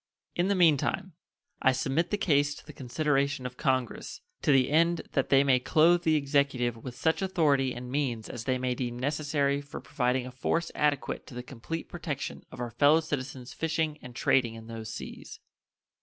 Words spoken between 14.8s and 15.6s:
seas.